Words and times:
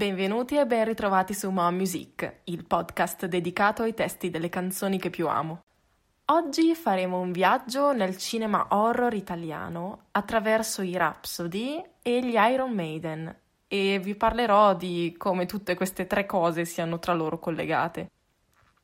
Benvenuti 0.00 0.56
e 0.56 0.64
ben 0.64 0.86
ritrovati 0.86 1.34
su 1.34 1.50
Mom 1.50 1.74
Music, 1.74 2.40
il 2.44 2.64
podcast 2.64 3.26
dedicato 3.26 3.82
ai 3.82 3.92
testi 3.92 4.30
delle 4.30 4.48
canzoni 4.48 4.98
che 4.98 5.10
più 5.10 5.28
amo. 5.28 5.62
Oggi 6.24 6.74
faremo 6.74 7.20
un 7.20 7.32
viaggio 7.32 7.92
nel 7.92 8.16
cinema 8.16 8.68
horror 8.70 9.12
italiano 9.12 10.04
attraverso 10.12 10.80
i 10.80 10.96
Rhapsody 10.96 11.84
e 12.00 12.20
gli 12.24 12.32
Iron 12.32 12.72
Maiden 12.72 13.40
e 13.68 14.00
vi 14.02 14.14
parlerò 14.14 14.74
di 14.74 15.14
come 15.18 15.44
tutte 15.44 15.74
queste 15.74 16.06
tre 16.06 16.24
cose 16.24 16.64
siano 16.64 16.98
tra 16.98 17.12
loro 17.12 17.38
collegate. 17.38 18.10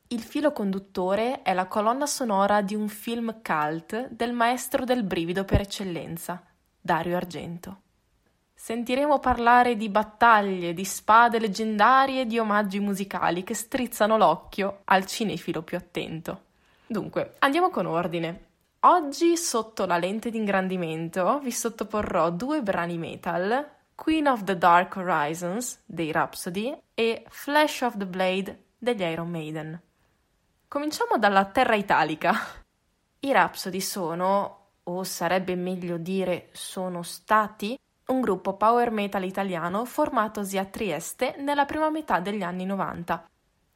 Il 0.08 0.20
filo 0.20 0.52
conduttore 0.52 1.40
è 1.40 1.54
la 1.54 1.66
colonna 1.66 2.04
sonora 2.04 2.60
di 2.60 2.74
un 2.74 2.88
film 2.88 3.40
cult 3.42 4.10
del 4.10 4.34
maestro 4.34 4.84
del 4.84 5.02
brivido 5.02 5.46
per 5.46 5.62
eccellenza, 5.62 6.44
Dario 6.78 7.16
Argento. 7.16 7.84
Sentiremo 8.66 9.20
parlare 9.20 9.76
di 9.76 9.88
battaglie, 9.88 10.74
di 10.74 10.84
spade 10.84 11.38
leggendarie 11.38 12.22
e 12.22 12.26
di 12.26 12.36
omaggi 12.36 12.80
musicali 12.80 13.44
che 13.44 13.54
strizzano 13.54 14.16
l'occhio 14.16 14.80
al 14.86 15.06
cinefilo 15.06 15.62
più 15.62 15.76
attento. 15.76 16.40
Dunque, 16.84 17.36
andiamo 17.38 17.70
con 17.70 17.86
ordine. 17.86 18.46
Oggi, 18.80 19.36
sotto 19.36 19.86
la 19.86 19.98
lente 19.98 20.30
di 20.30 20.38
ingrandimento, 20.38 21.38
vi 21.44 21.52
sottoporrò 21.52 22.30
due 22.30 22.60
brani 22.60 22.98
metal, 22.98 23.64
Queen 23.94 24.26
of 24.26 24.42
the 24.42 24.58
Dark 24.58 24.96
Horizons 24.96 25.82
dei 25.86 26.10
Rhapsody 26.10 26.76
e 26.92 27.24
Flash 27.28 27.82
of 27.82 27.96
the 27.96 28.06
Blade 28.06 28.64
degli 28.76 29.02
Iron 29.02 29.30
Maiden. 29.30 29.80
Cominciamo 30.66 31.18
dalla 31.18 31.44
terra 31.44 31.76
italica. 31.76 32.34
I 33.20 33.30
Rhapsody 33.30 33.80
sono, 33.80 34.70
o 34.82 35.04
sarebbe 35.04 35.54
meglio 35.54 35.98
dire 35.98 36.48
sono 36.50 37.04
stati, 37.04 37.78
un 38.08 38.20
gruppo 38.20 38.54
power 38.54 38.90
metal 38.90 39.24
italiano 39.24 39.84
formatosi 39.84 40.58
a 40.58 40.64
Trieste 40.64 41.34
nella 41.38 41.64
prima 41.64 41.90
metà 41.90 42.20
degli 42.20 42.42
anni 42.42 42.64
90. 42.64 43.28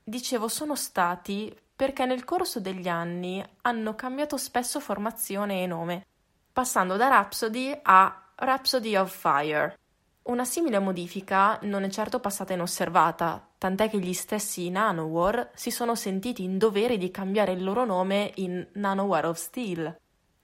Dicevo 0.03 0.49
sono 0.49 0.77
stati 0.77 1.55
perché 1.75 2.05
nel 2.05 2.25
corso 2.25 2.61
degli 2.61 2.89
anni 2.89 3.43
hanno 3.63 3.95
cambiato 3.95 4.37
spesso 4.37 4.81
formazione 4.81 5.63
e 5.63 5.67
nome, 5.67 6.07
passando 6.53 6.97
da 6.97 7.09
Rhapsody 7.09 7.77
a 7.83 8.31
Rhapsody 8.37 8.97
of 8.97 9.15
Fire. 9.15 9.79
Una 10.23 10.45
simile 10.45 10.79
modifica 10.79 11.59
non 11.63 11.83
è 11.83 11.89
certo 11.89 12.21
passata 12.21 12.53
inosservata, 12.53 13.49
tant'è 13.59 13.89
che 13.89 13.99
gli 13.99 14.13
stessi 14.13 14.69
Nanowar 14.71 15.51
si 15.55 15.71
sono 15.71 15.95
sentiti 15.95 16.45
in 16.45 16.59
dovere 16.59 16.99
di 16.99 17.11
cambiare 17.11 17.53
il 17.53 17.65
loro 17.65 17.85
nome 17.85 18.31
in 18.37 18.65
Nanowar 18.75 19.27
of 19.27 19.39
Steel. 19.39 19.99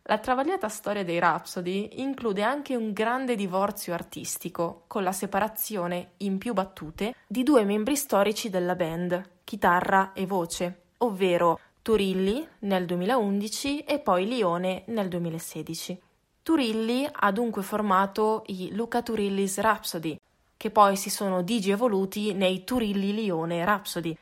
La 0.08 0.18
travagliata 0.18 0.68
storia 0.68 1.02
dei 1.02 1.18
Rhapsody 1.18 1.88
include 1.94 2.42
anche 2.42 2.76
un 2.76 2.92
grande 2.92 3.34
divorzio 3.34 3.92
artistico, 3.92 4.84
con 4.86 5.02
la 5.02 5.10
separazione, 5.10 6.12
in 6.18 6.38
più 6.38 6.52
battute, 6.52 7.16
di 7.26 7.42
due 7.42 7.64
membri 7.64 7.96
storici 7.96 8.48
della 8.48 8.76
band, 8.76 9.30
chitarra 9.42 10.12
e 10.12 10.24
voce, 10.24 10.82
ovvero 10.98 11.58
Turilli 11.82 12.46
nel 12.60 12.86
2011 12.86 13.80
e 13.80 13.98
poi 13.98 14.28
Lione 14.28 14.84
nel 14.86 15.08
2016. 15.08 16.00
Turilli 16.40 17.08
ha 17.10 17.32
dunque 17.32 17.62
formato 17.62 18.44
i 18.46 18.72
Luca 18.72 19.02
Turilli's 19.02 19.58
Rhapsody, 19.58 20.20
che 20.56 20.70
poi 20.70 20.94
si 20.94 21.10
sono 21.10 21.42
digievoluti 21.42 22.32
nei 22.32 22.62
Turilli 22.62 23.12
Lione 23.12 23.64
Rhapsody, 23.64 24.16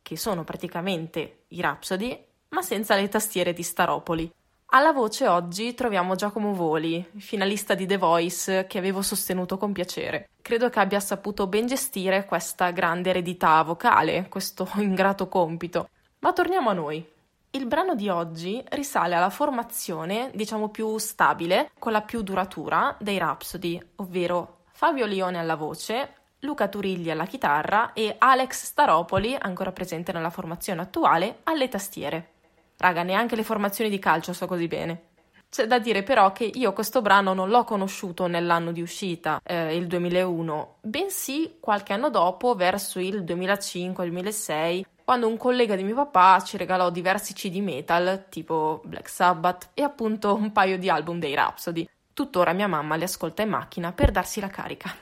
che 0.00 0.16
sono 0.16 0.44
praticamente 0.44 1.40
i 1.48 1.60
Rhapsody, 1.60 2.24
ma 2.48 2.62
senza 2.62 2.96
le 2.96 3.08
tastiere 3.08 3.52
di 3.52 3.62
Staropoli. 3.62 4.32
Alla 4.70 4.92
voce 4.92 5.28
oggi 5.28 5.74
troviamo 5.74 6.16
Giacomo 6.16 6.52
Voli, 6.52 7.08
finalista 7.18 7.74
di 7.74 7.86
The 7.86 7.98
Voice 7.98 8.66
che 8.66 8.78
avevo 8.78 9.00
sostenuto 9.00 9.58
con 9.58 9.72
piacere. 9.72 10.30
Credo 10.42 10.68
che 10.68 10.80
abbia 10.80 10.98
saputo 10.98 11.46
ben 11.46 11.66
gestire 11.66 12.24
questa 12.24 12.72
grande 12.72 13.10
eredità 13.10 13.62
vocale, 13.62 14.26
questo 14.28 14.68
ingrato 14.76 15.28
compito. 15.28 15.88
Ma 16.18 16.32
torniamo 16.32 16.70
a 16.70 16.74
noi. 16.74 17.08
Il 17.50 17.66
brano 17.66 17.94
di 17.94 18.08
oggi 18.08 18.62
risale 18.70 19.14
alla 19.14 19.30
formazione, 19.30 20.32
diciamo 20.34 20.68
più 20.68 20.98
stabile, 20.98 21.70
con 21.78 21.92
la 21.92 22.02
più 22.02 22.22
duratura 22.22 22.96
dei 22.98 23.18
Rhapsody, 23.18 23.80
ovvero 23.96 24.64
Fabio 24.72 25.06
Lione 25.06 25.38
alla 25.38 25.54
voce, 25.54 26.12
Luca 26.40 26.66
Turilli 26.68 27.10
alla 27.10 27.24
chitarra 27.24 27.92
e 27.92 28.16
Alex 28.18 28.64
Staropoli, 28.64 29.36
ancora 29.38 29.72
presente 29.72 30.12
nella 30.12 30.30
formazione 30.30 30.82
attuale, 30.82 31.38
alle 31.44 31.68
tastiere. 31.68 32.32
Raga, 32.78 33.02
neanche 33.02 33.36
le 33.36 33.42
formazioni 33.42 33.90
di 33.90 33.98
calcio 33.98 34.32
so 34.32 34.46
così 34.46 34.66
bene. 34.68 35.02
C'è 35.48 35.66
da 35.66 35.78
dire 35.78 36.02
però 36.02 36.32
che 36.32 36.44
io 36.44 36.72
questo 36.72 37.00
brano 37.00 37.32
non 37.32 37.48
l'ho 37.48 37.64
conosciuto 37.64 38.26
nell'anno 38.26 38.72
di 38.72 38.82
uscita, 38.82 39.40
eh, 39.42 39.74
il 39.76 39.86
2001, 39.86 40.76
bensì 40.82 41.56
qualche 41.60 41.92
anno 41.92 42.10
dopo, 42.10 42.54
verso 42.54 42.98
il 42.98 43.22
2005-2006, 43.22 44.82
quando 45.04 45.28
un 45.28 45.36
collega 45.36 45.76
di 45.76 45.84
mio 45.84 45.94
papà 45.94 46.42
ci 46.42 46.56
regalò 46.56 46.90
diversi 46.90 47.32
CD 47.32 47.60
metal, 47.60 48.26
tipo 48.28 48.82
Black 48.84 49.08
Sabbath, 49.08 49.70
e 49.72 49.82
appunto 49.82 50.34
un 50.34 50.52
paio 50.52 50.78
di 50.78 50.90
album 50.90 51.20
dei 51.20 51.34
Rhapsody. 51.34 51.88
Tuttora 52.12 52.52
mia 52.52 52.66
mamma 52.66 52.96
li 52.96 53.04
ascolta 53.04 53.42
in 53.42 53.50
macchina 53.50 53.92
per 53.92 54.10
darsi 54.10 54.40
la 54.40 54.48
carica. 54.48 54.94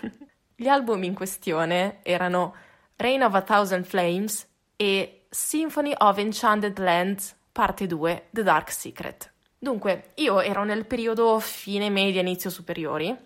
Gli 0.54 0.68
album 0.68 1.02
in 1.04 1.14
questione 1.14 1.98
erano 2.02 2.54
Reign 2.96 3.22
of 3.22 3.34
a 3.34 3.42
Thousand 3.42 3.84
Flames 3.84 4.46
e 4.76 5.25
Symphony 5.28 5.92
of 5.96 6.18
Enchanted 6.18 6.78
Lands, 6.78 7.34
parte 7.52 7.86
2, 7.86 8.28
The 8.30 8.42
Dark 8.42 8.70
Secret. 8.70 9.32
Dunque, 9.58 10.10
io 10.16 10.40
ero 10.40 10.64
nel 10.64 10.86
periodo 10.86 11.38
fine 11.40 11.90
media, 11.90 12.20
inizio 12.20 12.50
superiori, 12.50 13.16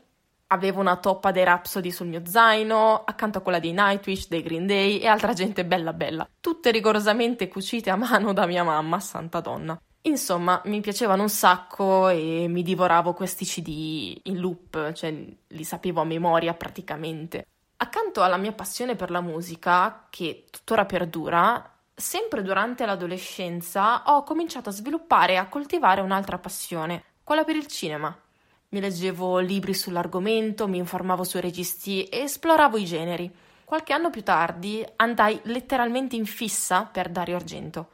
Avevo 0.53 0.81
una 0.81 0.97
toppa 0.97 1.31
dei 1.31 1.45
Rhapsody 1.45 1.93
sul 1.93 2.09
mio 2.09 2.23
zaino, 2.27 3.05
accanto 3.05 3.39
a 3.39 3.41
quella 3.41 3.61
dei 3.61 3.73
Nightwish, 3.73 4.27
dei 4.27 4.43
Green 4.43 4.67
Day 4.67 4.99
e 4.99 5.07
altra 5.07 5.33
gente 5.33 5.65
bella 5.65 5.93
bella, 5.93 6.29
tutte 6.41 6.73
rigorosamente 6.73 7.47
cucite 7.47 7.89
a 7.89 7.95
mano 7.95 8.33
da 8.33 8.47
mia 8.47 8.65
mamma, 8.65 8.99
santa 8.99 9.39
donna. 9.39 9.81
Insomma, 10.03 10.61
mi 10.65 10.81
piacevano 10.81 11.23
un 11.23 11.29
sacco 11.29 12.09
e 12.09 12.47
mi 12.49 12.65
divoravo 12.65 13.13
questi 13.13 13.45
CD 13.45 14.19
in 14.25 14.41
loop, 14.41 14.93
cioè 14.93 15.15
li 15.47 15.65
sapevo 15.65 16.01
a 16.01 16.05
memoria 16.05 16.53
praticamente. 16.55 17.47
Accanto 17.77 18.23
alla 18.23 18.37
mia 18.37 18.53
passione 18.53 18.97
per 18.97 19.13
la 19.13 19.21
musica, 19.21 20.09
che 20.11 20.47
tuttora 20.51 20.85
perdura, 20.85 21.79
sempre 22.01 22.43
durante 22.43 22.87
l'adolescenza 22.87 24.03
ho 24.07 24.25
cominciato 24.25 24.71
a 24.71 24.73
sviluppare 24.73 25.35
e 25.35 25.37
a 25.37 25.47
coltivare 25.49 26.01
un'altra 26.01 26.39
passione, 26.39 27.05
quella 27.23 27.45
per 27.45 27.55
il 27.55 27.67
cinema. 27.67 28.19
Mi 28.71 28.81
leggevo 28.81 29.39
libri 29.39 29.75
sull'argomento, 29.75 30.67
mi 30.67 30.79
informavo 30.79 31.25
sui 31.25 31.41
registi 31.41 32.05
e 32.05 32.21
esploravo 32.21 32.77
i 32.79 32.85
generi. 32.85 33.31
Qualche 33.65 33.93
anno 33.93 34.11
più 34.11 34.23
tardi 34.23 34.85
andai 34.97 35.39
letteralmente 35.45 36.17
in 36.17 36.27
fissa 36.27 36.85
per 36.85 37.09
Dario 37.09 37.37
Argento. 37.37 37.91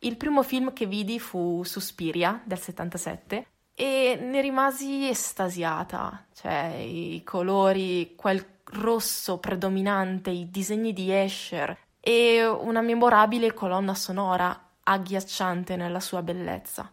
Il 0.00 0.16
primo 0.16 0.42
film 0.42 0.72
che 0.72 0.86
vidi 0.86 1.18
fu 1.18 1.62
Suspiria 1.64 2.40
del 2.44 2.58
77 2.58 3.46
e 3.74 4.18
ne 4.20 4.40
rimasi 4.40 5.08
estasiata, 5.08 6.26
cioè 6.34 6.76
i 6.76 7.22
colori, 7.24 8.14
quel 8.16 8.44
rosso 8.64 9.38
predominante, 9.38 10.30
i 10.30 10.50
disegni 10.50 10.92
di 10.92 11.10
Escher 11.10 11.76
e 12.08 12.42
una 12.46 12.80
memorabile 12.80 13.52
colonna 13.52 13.92
sonora 13.92 14.58
agghiacciante 14.82 15.76
nella 15.76 16.00
sua 16.00 16.22
bellezza. 16.22 16.90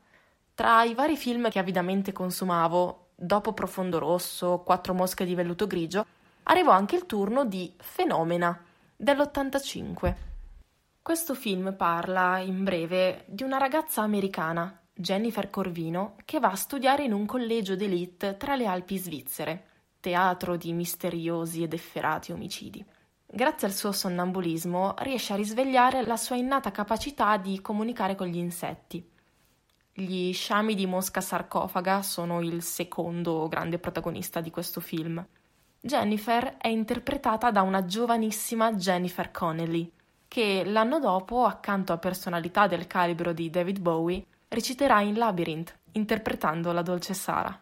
Tra 0.53 0.83
i 0.83 0.93
vari 0.93 1.15
film 1.15 1.49
che 1.49 1.57
avidamente 1.57 2.11
consumavo, 2.11 3.11
dopo 3.15 3.53
Profondo 3.53 3.97
Rosso, 3.97 4.59
Quattro 4.65 4.93
mosche 4.93 5.23
di 5.23 5.33
velluto 5.33 5.67
grigio, 5.67 6.05
arrivò 6.43 6.71
anche 6.71 6.97
il 6.97 7.05
turno 7.05 7.45
di 7.45 7.73
Fenomena 7.77 8.61
dell'85. 8.93 10.15
Questo 11.01 11.33
film 11.33 11.73
parla, 11.77 12.39
in 12.39 12.65
breve, 12.65 13.23
di 13.27 13.43
una 13.43 13.57
ragazza 13.57 14.01
americana, 14.01 14.77
Jennifer 14.93 15.49
Corvino, 15.49 16.15
che 16.25 16.41
va 16.41 16.51
a 16.51 16.57
studiare 16.57 17.05
in 17.05 17.13
un 17.13 17.25
collegio 17.25 17.77
d'élite 17.77 18.35
tra 18.35 18.57
le 18.57 18.65
Alpi 18.65 18.97
svizzere, 18.97 19.65
teatro 20.01 20.57
di 20.57 20.73
misteriosi 20.73 21.63
ed 21.63 21.71
efferati 21.71 22.33
omicidi. 22.33 22.85
Grazie 23.25 23.67
al 23.67 23.73
suo 23.73 23.91
sonnambulismo 23.91 24.95
riesce 24.99 25.33
a 25.33 25.37
risvegliare 25.37 26.05
la 26.05 26.17
sua 26.17 26.35
innata 26.35 26.71
capacità 26.71 27.37
di 27.37 27.61
comunicare 27.61 28.15
con 28.15 28.27
gli 28.27 28.37
insetti 28.37 29.13
gli 29.97 30.33
sciami 30.33 30.75
di 30.75 30.85
mosca 30.85 31.21
sarcofaga 31.21 32.01
sono 32.01 32.41
il 32.41 32.61
secondo 32.61 33.47
grande 33.47 33.79
protagonista 33.79 34.41
di 34.41 34.49
questo 34.49 34.81
film. 34.81 35.25
Jennifer 35.79 36.57
è 36.57 36.67
interpretata 36.67 37.49
da 37.49 37.61
una 37.61 37.85
giovanissima 37.85 38.73
Jennifer 38.73 39.31
Connelly, 39.31 39.89
che 40.27 40.63
l'anno 40.65 40.99
dopo, 40.99 41.45
accanto 41.45 41.93
a 41.93 41.97
personalità 41.97 42.67
del 42.67 42.87
calibro 42.87 43.31
di 43.31 43.49
David 43.49 43.79
Bowie, 43.79 44.25
reciterà 44.49 44.99
in 44.99 45.15
Labyrinth, 45.15 45.73
interpretando 45.93 46.73
la 46.73 46.81
dolce 46.81 47.13
Sara. 47.13 47.57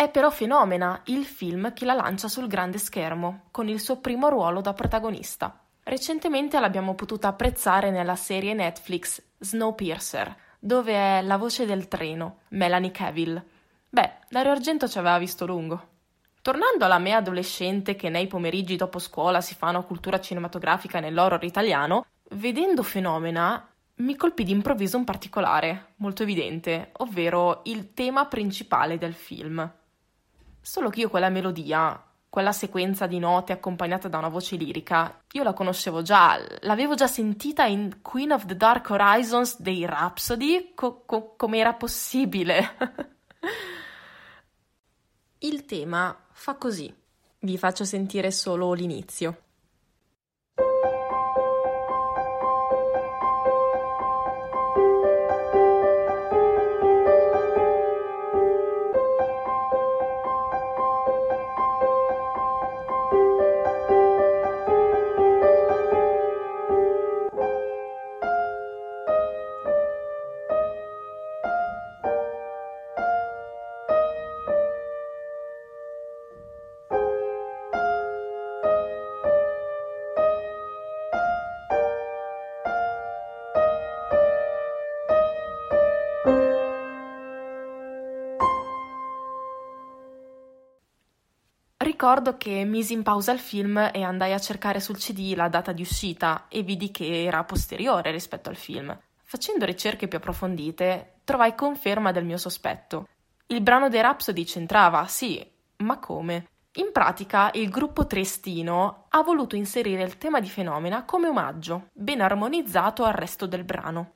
È 0.00 0.08
però 0.08 0.30
Fenomena 0.30 1.02
il 1.08 1.26
film 1.26 1.74
che 1.74 1.84
la 1.84 1.92
lancia 1.92 2.26
sul 2.26 2.46
grande 2.46 2.78
schermo, 2.78 3.48
con 3.50 3.68
il 3.68 3.78
suo 3.78 3.98
primo 3.98 4.30
ruolo 4.30 4.62
da 4.62 4.72
protagonista. 4.72 5.62
Recentemente 5.82 6.58
l'abbiamo 6.58 6.94
potuta 6.94 7.28
apprezzare 7.28 7.90
nella 7.90 8.16
serie 8.16 8.54
Netflix 8.54 9.22
Snowpiercer, 9.38 10.34
dove 10.58 10.94
è 10.94 11.20
la 11.20 11.36
voce 11.36 11.66
del 11.66 11.86
treno, 11.86 12.38
Melanie 12.48 12.90
Cavill. 12.90 13.44
Beh, 13.90 14.10
Dario 14.30 14.52
Argento 14.52 14.88
ci 14.88 14.96
aveva 14.96 15.18
visto 15.18 15.44
lungo. 15.44 15.88
Tornando 16.40 16.86
alla 16.86 16.98
me 16.98 17.12
adolescente 17.12 17.94
che 17.94 18.08
nei 18.08 18.26
pomeriggi 18.26 18.76
dopo 18.76 18.98
scuola 18.98 19.42
si 19.42 19.54
fanno 19.54 19.84
cultura 19.84 20.18
cinematografica 20.18 20.98
nell'horror 20.98 21.44
italiano, 21.44 22.06
vedendo 22.30 22.82
Fenomena 22.82 23.68
mi 23.96 24.16
colpì 24.16 24.44
d'improvviso 24.44 24.96
un 24.96 25.04
particolare, 25.04 25.92
molto 25.96 26.22
evidente, 26.22 26.92
ovvero 26.92 27.60
il 27.64 27.92
tema 27.92 28.24
principale 28.24 28.96
del 28.96 29.12
film. 29.12 29.70
Solo 30.60 30.90
che 30.90 31.00
io 31.00 31.08
quella 31.08 31.28
melodia, 31.28 32.02
quella 32.28 32.52
sequenza 32.52 33.06
di 33.06 33.18
note 33.18 33.52
accompagnata 33.52 34.08
da 34.08 34.18
una 34.18 34.28
voce 34.28 34.56
lirica, 34.56 35.22
io 35.32 35.42
la 35.42 35.52
conoscevo 35.52 36.02
già, 36.02 36.38
l'avevo 36.60 36.94
già 36.94 37.06
sentita 37.06 37.64
in 37.64 38.00
Queen 38.02 38.32
of 38.32 38.46
the 38.46 38.56
Dark 38.56 38.88
Horizons 38.90 39.60
dei 39.60 39.84
Rhapsody, 39.84 40.72
co- 40.74 41.02
co- 41.04 41.34
come 41.36 41.58
era 41.58 41.74
possibile? 41.74 42.76
il 45.38 45.64
tema 45.64 46.16
fa 46.30 46.54
così. 46.56 46.94
Vi 47.42 47.58
faccio 47.58 47.84
sentire 47.84 48.30
solo 48.30 48.72
l'inizio. 48.72 49.42
Ricordo 92.00 92.38
che 92.38 92.64
misi 92.64 92.94
in 92.94 93.02
pausa 93.02 93.30
il 93.30 93.38
film 93.38 93.90
e 93.92 94.02
andai 94.02 94.32
a 94.32 94.38
cercare 94.38 94.80
sul 94.80 94.96
CD 94.96 95.34
la 95.36 95.48
data 95.48 95.72
di 95.72 95.82
uscita 95.82 96.46
e 96.48 96.62
vidi 96.62 96.90
che 96.90 97.24
era 97.24 97.44
posteriore 97.44 98.10
rispetto 98.10 98.48
al 98.48 98.56
film. 98.56 98.98
Facendo 99.22 99.66
ricerche 99.66 100.08
più 100.08 100.16
approfondite, 100.16 101.16
trovai 101.24 101.54
conferma 101.54 102.10
del 102.10 102.24
mio 102.24 102.38
sospetto. 102.38 103.06
Il 103.48 103.60
brano 103.60 103.90
dei 103.90 104.00
Rhapsody 104.00 104.44
c'entrava, 104.44 105.06
sì, 105.08 105.46
ma 105.80 105.98
come? 105.98 106.46
In 106.76 106.90
pratica, 106.90 107.50
il 107.52 107.68
gruppo 107.68 108.06
triestino 108.06 109.04
ha 109.10 109.22
voluto 109.22 109.54
inserire 109.54 110.02
il 110.02 110.16
tema 110.16 110.40
di 110.40 110.48
Fenomena 110.48 111.04
come 111.04 111.28
omaggio, 111.28 111.88
ben 111.92 112.22
armonizzato 112.22 113.04
al 113.04 113.12
resto 113.12 113.44
del 113.44 113.64
brano. 113.64 114.12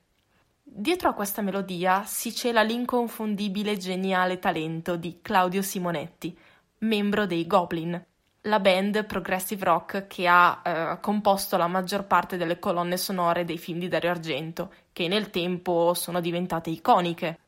Dietro 0.62 1.10
a 1.10 1.12
questa 1.12 1.42
melodia 1.42 2.04
si 2.04 2.34
cela 2.34 2.62
l'inconfondibile 2.62 3.72
e 3.72 3.76
geniale 3.76 4.38
talento 4.38 4.96
di 4.96 5.18
Claudio 5.20 5.60
Simonetti, 5.60 6.34
membro 6.84 7.26
dei 7.26 7.46
Goblin, 7.46 8.02
la 8.42 8.60
band 8.60 9.04
progressive 9.06 9.64
rock 9.64 10.06
che 10.06 10.26
ha 10.28 10.60
eh, 10.62 10.98
composto 11.00 11.56
la 11.56 11.66
maggior 11.66 12.04
parte 12.04 12.36
delle 12.36 12.58
colonne 12.58 12.96
sonore 12.96 13.44
dei 13.44 13.58
film 13.58 13.78
di 13.78 13.88
Dario 13.88 14.10
Argento, 14.10 14.72
che 14.92 15.08
nel 15.08 15.30
tempo 15.30 15.94
sono 15.94 16.20
diventate 16.20 16.70
iconiche. 16.70 17.38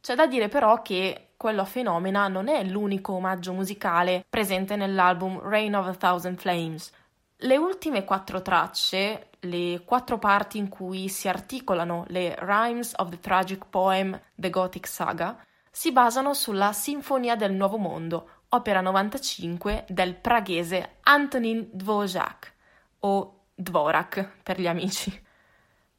C'è 0.00 0.14
da 0.14 0.26
dire 0.26 0.48
però 0.48 0.80
che 0.80 1.30
quello 1.36 1.62
a 1.62 1.66
Fenomena 1.66 2.28
non 2.28 2.48
è 2.48 2.64
l'unico 2.64 3.14
omaggio 3.14 3.52
musicale 3.52 4.24
presente 4.28 4.76
nell'album 4.76 5.40
Reign 5.40 5.74
of 5.74 5.86
a 5.86 5.94
Thousand 5.94 6.38
Flames. 6.38 6.90
Le 7.36 7.56
ultime 7.56 8.04
quattro 8.04 8.42
tracce, 8.42 9.28
le 9.40 9.82
quattro 9.84 10.18
parti 10.18 10.58
in 10.58 10.68
cui 10.68 11.08
si 11.08 11.28
articolano 11.28 12.04
le 12.08 12.34
Rhymes 12.38 12.92
of 12.96 13.10
the 13.10 13.20
Tragic 13.20 13.66
Poem 13.68 14.20
The 14.34 14.50
Gothic 14.50 14.86
Saga, 14.86 15.36
si 15.70 15.92
basano 15.92 16.34
sulla 16.34 16.72
Sinfonia 16.72 17.36
del 17.36 17.52
Nuovo 17.52 17.76
Mondo, 17.76 18.30
opera 18.50 18.80
95 18.80 19.84
del 19.88 20.14
praghese 20.14 20.96
Antonin 21.02 21.68
Dvorak 21.72 22.54
o 23.00 23.46
Dvorak 23.54 24.42
per 24.42 24.60
gli 24.60 24.66
amici. 24.66 25.26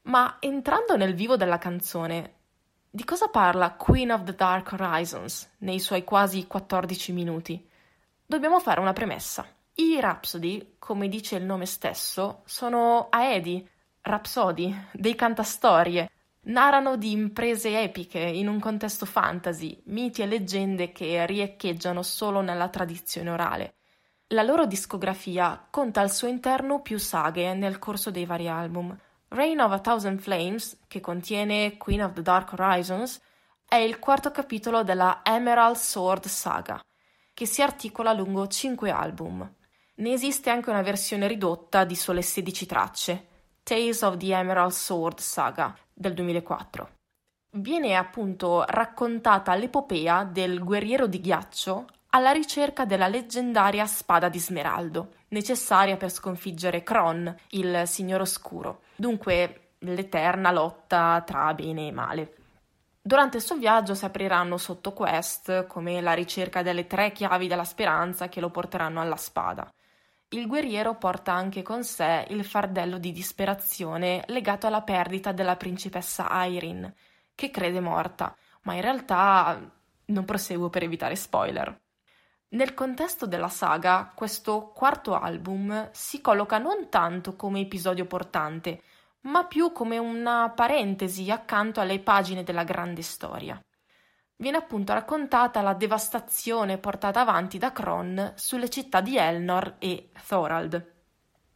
Ma 0.04 0.38
entrando 0.40 0.98
nel 0.98 1.13
vivo 1.13 1.38
della 1.38 1.57
canzone, 1.57 2.34
di 2.90 3.04
cosa 3.04 3.28
parla 3.28 3.74
Queen 3.74 4.12
of 4.12 4.24
the 4.24 4.34
Dark 4.34 4.72
Horizons 4.72 5.56
nei 5.60 5.80
suoi 5.80 6.04
quasi 6.04 6.48
14 6.48 7.12
minuti? 7.12 7.69
Dobbiamo 8.25 8.60
fare 8.60 8.80
una 8.80 8.94
premessa. 8.94 9.46
I 9.75 10.00
Rhapsody, 10.00 10.75
come 10.80 11.07
dice 11.07 11.36
il 11.36 11.44
nome 11.44 11.66
stesso, 11.66 12.42
sono 12.46 13.07
aedi, 13.10 13.68
rapsodi, 14.01 14.88
dei 14.92 15.16
cantastorie, 15.16 16.10
narrano 16.50 16.96
di 16.96 17.12
imprese 17.12 17.81
epiche 17.81 18.19
in 18.19 18.48
un 18.48 18.60
contesto 18.60 19.06
fantasy, 19.06 19.81
miti 19.86 20.22
e 20.22 20.25
leggende 20.25 20.92
che 20.92 21.25
riecheggiano 21.25 22.01
solo 22.04 22.42
nella 22.42 22.69
tradizione 22.69 23.30
orale. 23.30 23.74
La 24.28 24.44
loro 24.44 24.66
discografia 24.66 25.68
conta 25.69 26.01
al 26.01 26.12
suo 26.12 26.28
interno 26.28 26.81
più 26.81 26.98
saghe 27.00 27.54
nel 27.54 27.80
corso 27.80 28.12
dei 28.12 28.25
vari 28.25 28.48
album. 28.48 28.96
Reign 29.30 29.60
of 29.60 29.72
a 29.72 29.80
Thousand 29.80 30.19
Flames, 30.19 30.81
che 30.88 31.00
contiene 31.00 31.78
Queen 31.78 32.04
of 32.04 32.13
the 32.13 32.22
Dark 32.22 32.51
Horizons, 32.54 33.19
è 33.68 33.75
il 33.75 34.00
quarto 34.00 34.31
capitolo 34.31 34.84
della 34.84 35.22
Emerald 35.24 35.75
Sword 35.75 36.25
Saga, 36.25 36.84
che 37.34 37.46
si 37.46 37.62
articola 37.62 38.13
lungo 38.13 38.48
cinque 38.48 38.90
album. 38.90 39.48
Ne 39.96 40.13
esiste 40.13 40.50
anche 40.50 40.69
una 40.69 40.81
versione 40.81 41.28
ridotta 41.28 41.84
di 41.84 41.96
sole 41.96 42.22
16 42.22 42.66
tracce, 42.66 43.28
Tales 43.69 44.01
of 44.01 44.18
the 44.18 44.33
Emerald 44.33 44.71
Sword 44.71 45.19
Saga, 45.19 45.77
del 45.94 46.16
2004. 46.16 46.89
Viene 47.57 47.95
appunto 47.95 48.66
raccontata 48.66 49.54
l'epopea 49.54 50.24
del 50.24 50.63
guerriero 50.63 51.06
di 51.06 51.21
ghiaccio 51.21 51.86
alla 52.10 52.31
ricerca 52.31 52.86
della 52.86 53.07
leggendaria 53.07 53.86
spada 53.86 54.27
di 54.27 54.39
smeraldo, 54.39 55.10
necessaria 55.27 55.98
per 55.98 56.10
sconfiggere 56.10 56.81
Kron, 56.81 57.31
il 57.50 57.83
Signore 57.86 58.24
Oscuro. 58.24 58.81
Dunque, 58.95 59.74
l'eterna 59.77 60.50
lotta 60.50 61.22
tra 61.24 61.54
bene 61.54 61.89
e 61.89 61.92
male. 61.92 62.33
Durante 63.00 63.38
il 63.38 63.44
suo 63.44 63.57
viaggio 63.57 63.94
si 63.94 64.04
apriranno 64.04 64.57
sottoquest 64.57 65.68
come 65.68 66.01
la 66.01 66.13
ricerca 66.13 66.63
delle 66.63 66.88
tre 66.88 67.12
chiavi 67.12 67.48
della 67.48 67.63
speranza 67.63 68.30
che 68.30 68.39
lo 68.39 68.50
porteranno 68.50 69.00
alla 69.00 69.15
spada. 69.15 69.72
Il 70.31 70.45
guerriero 70.45 70.95
porta 70.95 71.33
anche 71.33 71.63
con 71.63 71.83
sé 71.83 72.27
il 72.29 72.45
fardello 72.45 73.00
di 73.00 73.12
disperazione 73.12 74.24
legato 74.27 74.67
alla 74.67 74.83
perdita 74.83 75.31
della 75.31 75.55
principessa 75.55 76.45
Irene, 76.45 76.93
che 77.33 77.50
crede 77.50 77.79
morta, 77.79 78.38
ma 78.62 78.75
in 78.75 78.81
realtà 78.81 79.59
non 80.05 80.25
proseguo 80.25 80.69
per 80.69 80.83
evitare 80.83 81.15
spoiler. 81.15 81.75
Nel 82.50 82.75
contesto 82.75 83.25
della 83.25 83.50
saga, 83.50 84.12
questo 84.13 84.67
quarto 84.67 85.15
album 85.15 85.89
si 85.93 86.21
colloca 86.21 86.59
non 86.59 86.89
tanto 86.89 87.36
come 87.36 87.62
episodio 87.62 88.05
portante, 88.05 88.83
ma 89.21 89.45
più 89.45 89.71
come 89.71 89.98
una 89.98 90.51
parentesi 90.51 91.31
accanto 91.31 91.81
alle 91.81 92.00
pagine 92.00 92.43
della 92.43 92.63
grande 92.63 93.01
storia 93.01 93.59
viene 94.41 94.58
appunto 94.58 94.93
raccontata 94.93 95.62
la 95.62 95.74
devastazione 95.74 96.77
portata 96.77 97.19
avanti 97.19 97.58
da 97.58 97.74
Kron 97.74 98.34
sulle 98.36 98.69
città 98.69 99.01
di 99.01 99.17
Elnor 99.17 99.75
e 99.79 100.12
Thorald. 100.25 100.93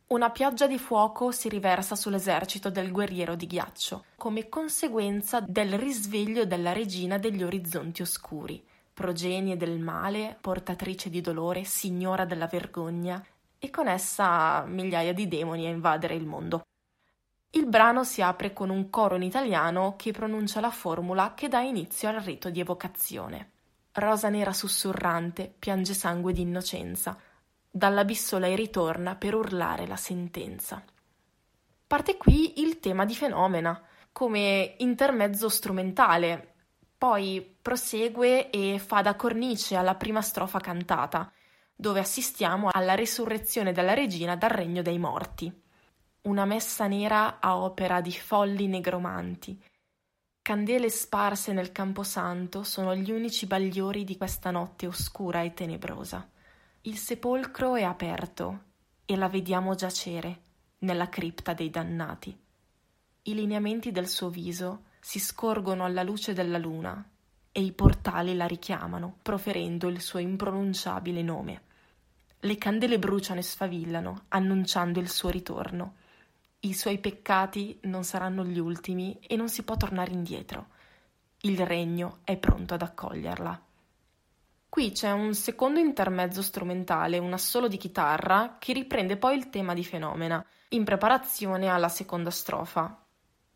Una 0.07 0.29
pioggia 0.31 0.67
di 0.67 0.77
fuoco 0.77 1.31
si 1.31 1.47
riversa 1.47 1.95
sull'esercito 1.95 2.69
del 2.69 2.91
guerriero 2.91 3.35
di 3.35 3.47
ghiaccio, 3.47 4.05
come 4.17 4.49
conseguenza 4.49 5.39
del 5.39 5.79
risveglio 5.79 6.45
della 6.45 6.73
regina 6.73 7.17
degli 7.17 7.41
orizzonti 7.41 8.01
oscuri, 8.01 8.61
progenie 8.93 9.55
del 9.55 9.79
male, 9.79 10.37
portatrice 10.39 11.09
di 11.09 11.21
dolore, 11.21 11.63
signora 11.63 12.25
della 12.25 12.47
vergogna, 12.47 13.25
e 13.57 13.69
con 13.69 13.87
essa 13.87 14.65
migliaia 14.65 15.13
di 15.13 15.29
demoni 15.29 15.65
a 15.67 15.69
invadere 15.69 16.15
il 16.15 16.25
mondo. 16.25 16.63
Il 17.55 17.67
brano 17.67 18.03
si 18.03 18.23
apre 18.23 18.51
con 18.51 18.71
un 18.71 18.89
coro 18.89 19.15
in 19.15 19.21
italiano 19.21 19.93
che 19.95 20.11
pronuncia 20.11 20.59
la 20.59 20.71
formula 20.71 21.35
che 21.35 21.49
dà 21.49 21.59
inizio 21.59 22.09
al 22.09 22.15
rito 22.15 22.49
di 22.49 22.59
evocazione. 22.59 23.51
Rosa 23.91 24.29
nera 24.29 24.51
sussurrante 24.51 25.53
piange 25.59 25.93
sangue 25.93 26.33
d'innocenza. 26.33 27.15
Dall'abisso 27.69 28.39
lei 28.39 28.55
ritorna 28.55 29.15
per 29.15 29.35
urlare 29.35 29.85
la 29.85 29.97
sentenza. 29.97 30.83
Parte 31.85 32.17
qui 32.17 32.59
il 32.63 32.79
tema 32.79 33.05
di 33.05 33.13
Fenomena, 33.13 33.79
come 34.11 34.73
intermezzo 34.79 35.47
strumentale, 35.47 36.55
poi 36.97 37.55
prosegue 37.61 38.49
e 38.49 38.79
fa 38.79 39.03
da 39.03 39.15
cornice 39.15 39.75
alla 39.75 39.93
prima 39.93 40.23
strofa 40.23 40.59
cantata, 40.59 41.31
dove 41.75 41.99
assistiamo 41.99 42.69
alla 42.71 42.95
risurrezione 42.95 43.73
della 43.73 43.93
regina 43.93 44.35
dal 44.35 44.49
regno 44.49 44.81
dei 44.81 44.97
morti 44.97 45.61
una 46.23 46.45
messa 46.45 46.87
nera 46.87 47.41
a 47.41 47.57
opera 47.57 47.99
di 47.99 48.11
folli 48.11 48.67
negromanti. 48.67 49.61
Candele 50.41 50.89
sparse 50.89 51.51
nel 51.51 51.73
camposanto 51.73 52.63
sono 52.63 52.95
gli 52.95 53.11
unici 53.11 53.45
bagliori 53.45 54.05
di 54.05 54.15
questa 54.15 54.49
notte 54.49 54.87
oscura 54.87 55.41
e 55.41 55.53
tenebrosa. 55.53 56.29
Il 56.81 56.97
sepolcro 56.97 57.75
è 57.75 57.83
aperto 57.83 58.63
e 59.05 59.17
la 59.17 59.27
vediamo 59.27 59.75
giacere 59.75 60.41
nella 60.79 61.09
cripta 61.09 61.53
dei 61.53 61.69
dannati. 61.69 62.37
I 63.23 63.33
lineamenti 63.33 63.91
del 63.91 64.07
suo 64.07 64.29
viso 64.29 64.83
si 65.01 65.19
scorgono 65.19 65.83
alla 65.83 66.03
luce 66.03 66.31
della 66.31 66.57
luna 66.57 67.05
e 67.51 67.61
i 67.61 67.73
portali 67.73 68.33
la 68.35 68.47
richiamano, 68.47 69.17
proferendo 69.21 69.89
il 69.89 69.99
suo 69.99 70.19
impronunciabile 70.19 71.21
nome. 71.21 71.61
Le 72.39 72.57
candele 72.57 72.97
bruciano 72.97 73.41
e 73.41 73.43
sfavillano, 73.43 74.25
annunciando 74.29 74.99
il 75.01 75.09
suo 75.09 75.29
ritorno. 75.29 75.95
I 76.65 76.73
suoi 76.73 76.97
peccati 76.97 77.77
non 77.83 78.05
saranno 78.05 78.45
gli 78.45 78.57
ultimi 78.57 79.19
e 79.19 79.35
non 79.35 79.49
si 79.49 79.63
può 79.63 79.75
tornare 79.75 80.11
indietro. 80.11 80.67
Il 81.41 81.65
regno 81.65 82.19
è 82.23 82.37
pronto 82.37 82.73
ad 82.73 82.81
accoglierla. 82.81 83.61
Qui 84.69 84.91
c'è 84.93 85.11
un 85.11 85.33
secondo 85.33 85.81
intermezzo 85.81 86.41
strumentale, 86.41 87.17
un 87.17 87.33
assolo 87.33 87.67
di 87.67 87.75
chitarra, 87.75 88.55
che 88.59 88.71
riprende 88.71 89.17
poi 89.17 89.35
il 89.35 89.49
tema 89.49 89.73
di 89.73 89.83
Fenomena, 89.83 90.43
in 90.69 90.85
preparazione 90.85 91.67
alla 91.67 91.89
seconda 91.89 92.31
strofa. 92.31 92.97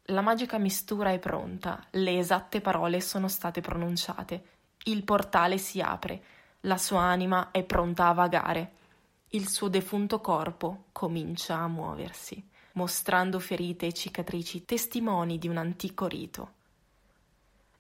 La 0.07 0.21
magica 0.21 0.57
mistura 0.57 1.11
è 1.11 1.19
pronta, 1.19 1.81
le 1.91 2.17
esatte 2.17 2.59
parole 2.59 2.99
sono 2.99 3.29
state 3.29 3.61
pronunciate, 3.61 4.43
il 4.83 5.05
portale 5.05 5.57
si 5.57 5.79
apre, 5.79 6.21
la 6.61 6.77
sua 6.77 7.03
anima 7.03 7.51
è 7.51 7.63
pronta 7.63 8.09
a 8.09 8.13
vagare, 8.13 8.71
il 9.29 9.47
suo 9.47 9.69
defunto 9.69 10.19
corpo 10.19 10.87
comincia 10.91 11.55
a 11.55 11.67
muoversi, 11.67 12.55
mostrando 12.77 13.39
ferite 13.39 13.88
e 13.88 13.93
cicatrici, 13.93 14.63
testimoni 14.63 15.39
di 15.39 15.48
un 15.48 15.57
antico 15.57 16.05
rito. 16.05 16.53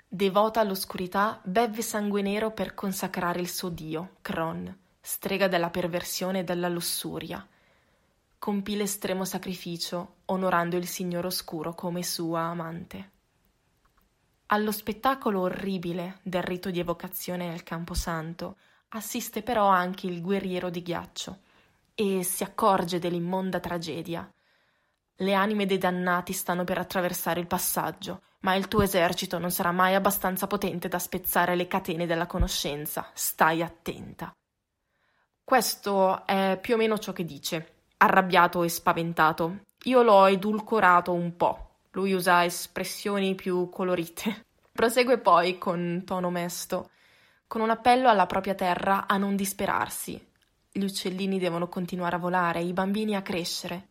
Devota 0.07 0.59
all'oscurità, 0.59 1.39
beve 1.43 1.83
sangue 1.83 2.23
nero 2.23 2.51
per 2.51 2.73
consacrare 2.73 3.39
il 3.39 3.47
suo 3.47 3.69
dio, 3.69 4.15
Kron, 4.21 4.75
strega 4.99 5.47
della 5.47 5.69
perversione 5.69 6.39
e 6.39 6.43
della 6.43 6.67
lussuria. 6.67 7.45
Compì 8.39 8.75
l'estremo 8.75 9.23
sacrificio, 9.23 10.15
onorando 10.25 10.77
il 10.77 10.87
Signore 10.87 11.27
Oscuro 11.27 11.75
come 11.75 12.01
sua 12.01 12.41
amante. 12.41 13.11
Allo 14.47 14.71
spettacolo 14.71 15.41
orribile 15.41 16.19
del 16.23 16.41
rito 16.41 16.71
di 16.71 16.79
evocazione 16.79 17.49
nel 17.49 17.63
Camposanto 17.63 18.57
assiste 18.89 19.43
però 19.43 19.67
anche 19.67 20.07
il 20.07 20.21
guerriero 20.21 20.69
di 20.69 20.81
ghiaccio 20.81 21.39
e 21.93 22.23
si 22.23 22.43
accorge 22.43 22.97
dell'immonda 22.97 23.59
tragedia. 23.59 24.27
Le 25.17 25.33
anime 25.33 25.65
dei 25.65 25.77
dannati 25.77 26.33
stanno 26.33 26.63
per 26.63 26.77
attraversare 26.77 27.39
il 27.39 27.47
passaggio 27.47 28.21
ma 28.47 28.55
il 28.55 28.67
tuo 28.67 28.81
esercito 28.81 29.39
non 29.39 29.51
sarà 29.51 29.71
mai 29.71 29.95
abbastanza 29.95 30.47
potente 30.47 30.87
da 30.87 30.99
spezzare 30.99 31.55
le 31.55 31.67
catene 31.67 32.05
della 32.05 32.27
conoscenza. 32.27 33.09
Stai 33.13 33.61
attenta. 33.61 34.33
Questo 35.43 36.25
è 36.25 36.57
più 36.61 36.75
o 36.75 36.77
meno 36.77 36.97
ciò 36.97 37.13
che 37.13 37.25
dice, 37.25 37.83
arrabbiato 37.97 38.63
e 38.63 38.69
spaventato. 38.69 39.63
Io 39.83 40.01
l'ho 40.01 40.25
edulcorato 40.25 41.13
un 41.13 41.35
po'. 41.35 41.79
Lui 41.91 42.13
usa 42.13 42.45
espressioni 42.45 43.33
più 43.33 43.69
colorite. 43.69 44.45
Prosegue 44.71 45.17
poi 45.17 45.57
con 45.57 46.03
tono 46.05 46.29
mesto, 46.29 46.91
con 47.47 47.61
un 47.61 47.69
appello 47.69 48.09
alla 48.09 48.27
propria 48.27 48.53
terra 48.53 49.07
a 49.07 49.17
non 49.17 49.35
disperarsi. 49.35 50.23
Gli 50.71 50.83
uccellini 50.83 51.39
devono 51.39 51.67
continuare 51.67 52.17
a 52.17 52.19
volare, 52.19 52.61
i 52.61 52.73
bambini 52.73 53.15
a 53.15 53.23
crescere 53.23 53.89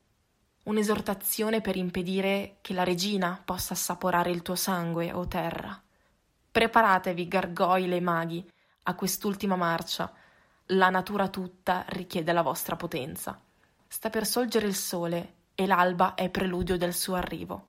un'esortazione 0.67 1.61
per 1.61 1.77
impedire 1.77 2.59
che 2.61 2.73
la 2.73 2.85
regina 2.85 3.41
possa 3.45 3.75
assaporare 3.75 4.31
il 4.31 4.43
tuo 4.43 4.55
sangue, 4.55 5.13
o 5.13 5.27
terra. 5.27 5.81
Preparatevi, 6.51 7.29
gargoyle 7.29 7.97
e 7.97 8.01
maghi, 8.01 8.51
a 8.85 8.95
quest'ultima 8.95 9.57
marcia. 9.57 10.13
La 10.71 10.91
natura 10.91 11.29
tutta 11.29 11.85
richiede 11.89 12.33
la 12.33 12.43
vostra 12.43 12.77
potenza. 12.77 13.41
Sta 13.87 14.11
per 14.11 14.27
sorgere 14.27 14.67
il 14.67 14.75
sole 14.75 15.35
e 15.55 15.67
l'alba 15.67 16.15
è 16.15 16.29
preludio 16.31 16.77
del 16.77 16.95
suo 16.95 17.15
arrivo. 17.15 17.69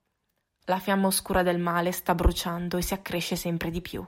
La 0.65 0.79
fiamma 0.79 1.07
oscura 1.07 1.43
del 1.43 1.59
male 1.59 1.91
sta 1.91 2.15
bruciando 2.15 2.77
e 2.77 2.81
si 2.81 2.93
accresce 2.93 3.35
sempre 3.35 3.69
di 3.69 3.81
più. 3.81 4.05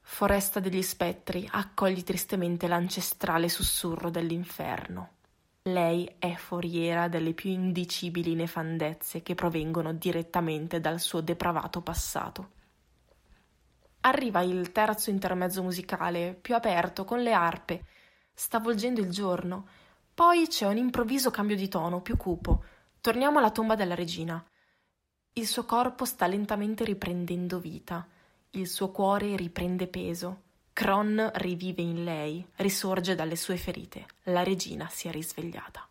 Foresta 0.00 0.58
degli 0.58 0.82
spettri, 0.82 1.48
accogli 1.50 2.02
tristemente 2.02 2.66
l'ancestrale 2.66 3.48
sussurro 3.48 4.10
dell'inferno. 4.10 5.17
Lei 5.62 6.16
è 6.18 6.34
foriera 6.34 7.08
delle 7.08 7.34
più 7.34 7.50
indicibili 7.50 8.34
nefandezze 8.34 9.22
che 9.22 9.34
provengono 9.34 9.92
direttamente 9.92 10.80
dal 10.80 11.00
suo 11.00 11.20
depravato 11.20 11.82
passato. 11.82 12.50
Arriva 14.00 14.40
il 14.40 14.72
terzo 14.72 15.10
intermezzo 15.10 15.62
musicale, 15.62 16.38
più 16.40 16.54
aperto, 16.54 17.04
con 17.04 17.20
le 17.20 17.32
arpe. 17.32 17.84
Sta 18.32 18.60
volgendo 18.60 19.00
il 19.00 19.10
giorno. 19.10 19.68
Poi 20.14 20.46
c'è 20.46 20.66
un 20.66 20.76
improvviso 20.76 21.30
cambio 21.30 21.56
di 21.56 21.68
tono, 21.68 22.00
più 22.00 22.16
cupo. 22.16 22.64
Torniamo 23.00 23.38
alla 23.38 23.50
tomba 23.50 23.74
della 23.74 23.94
regina. 23.94 24.42
Il 25.34 25.46
suo 25.46 25.64
corpo 25.64 26.04
sta 26.04 26.26
lentamente 26.26 26.84
riprendendo 26.84 27.58
vita. 27.58 28.06
Il 28.50 28.68
suo 28.68 28.90
cuore 28.90 29.36
riprende 29.36 29.86
peso. 29.88 30.42
Kron 30.78 31.28
rivive 31.34 31.82
in 31.82 32.04
lei, 32.04 32.46
risorge 32.54 33.16
dalle 33.16 33.34
sue 33.34 33.56
ferite. 33.56 34.06
La 34.26 34.44
regina 34.44 34.86
si 34.88 35.08
è 35.08 35.10
risvegliata. 35.10 35.84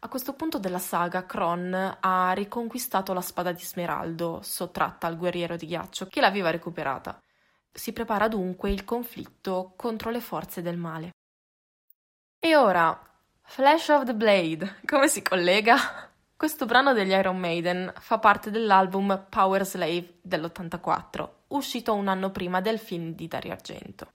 A 0.00 0.08
questo 0.08 0.32
punto 0.32 0.58
della 0.58 0.80
saga, 0.80 1.24
Kron 1.24 1.98
ha 2.00 2.32
riconquistato 2.32 3.12
la 3.12 3.20
spada 3.20 3.52
di 3.52 3.62
Smeraldo, 3.62 4.40
sottratta 4.42 5.06
al 5.06 5.16
guerriero 5.16 5.54
di 5.54 5.66
ghiaccio, 5.66 6.08
che 6.08 6.20
l'aveva 6.20 6.50
recuperata. 6.50 7.22
Si 7.70 7.92
prepara 7.92 8.26
dunque 8.26 8.72
il 8.72 8.82
conflitto 8.82 9.74
contro 9.76 10.10
le 10.10 10.20
forze 10.20 10.60
del 10.60 10.76
male. 10.76 11.12
E 12.40 12.56
ora, 12.56 13.00
Flash 13.42 13.90
of 13.90 14.06
the 14.06 14.14
Blade, 14.14 14.80
come 14.86 15.06
si 15.06 15.22
collega? 15.22 16.10
Questo 16.36 16.66
brano 16.66 16.92
degli 16.94 17.12
Iron 17.12 17.38
Maiden 17.38 17.92
fa 18.00 18.18
parte 18.18 18.50
dell'album 18.50 19.26
Power 19.28 19.64
Slave 19.64 20.18
dell'84, 20.20 21.28
uscito 21.48 21.94
un 21.94 22.08
anno 22.08 22.30
prima 22.30 22.60
del 22.60 22.78
film 22.78 23.14
di 23.14 23.28
Dario 23.28 23.52
Argento. 23.52 24.12